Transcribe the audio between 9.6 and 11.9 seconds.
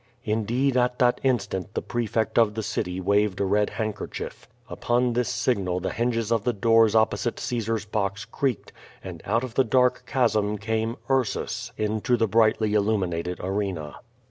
dark chasm came Ursus,